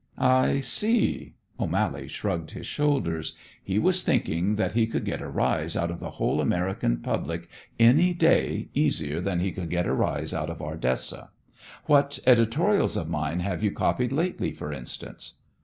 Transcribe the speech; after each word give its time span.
"I 0.17 0.61
see." 0.61 1.35
O'Mally 1.59 2.07
shrugged 2.07 2.49
his 2.49 2.65
shoulders. 2.65 3.35
He 3.63 3.77
was 3.77 4.01
thinking 4.01 4.55
that 4.55 4.71
he 4.71 4.87
could 4.87 5.05
get 5.05 5.21
a 5.21 5.29
rise 5.29 5.77
out 5.77 5.91
of 5.91 5.99
the 5.99 6.09
whole 6.17 6.41
American 6.41 6.97
public 7.01 7.47
any 7.79 8.15
day 8.15 8.69
easier 8.73 9.21
than 9.21 9.39
he 9.41 9.51
could 9.51 9.69
get 9.69 9.85
a 9.85 9.93
rise 9.93 10.33
out 10.33 10.49
of 10.49 10.59
Ardessa. 10.59 11.29
"What 11.85 12.17
editorials 12.25 12.97
of 12.97 13.09
mine 13.09 13.41
have 13.41 13.61
you 13.61 13.69
copied 13.69 14.11
lately, 14.11 14.51
for 14.51 14.73
instance?" 14.73 15.33